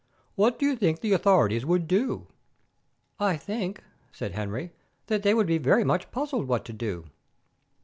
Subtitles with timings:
[0.33, 2.25] What do you think the authorities would do?"
[3.19, 4.71] "I think," said Henry,
[5.05, 7.05] "that they would be very much puzzled what to do."